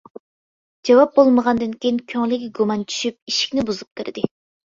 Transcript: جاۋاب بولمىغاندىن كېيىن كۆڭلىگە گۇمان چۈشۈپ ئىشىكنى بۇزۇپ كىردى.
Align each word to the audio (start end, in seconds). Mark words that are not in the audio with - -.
جاۋاب 0.87 1.11
بولمىغاندىن 1.17 1.75
كېيىن 1.85 1.99
كۆڭلىگە 2.13 2.49
گۇمان 2.61 2.85
چۈشۈپ 2.93 3.33
ئىشىكنى 3.33 3.67
بۇزۇپ 3.71 4.01
كىردى. 4.01 4.27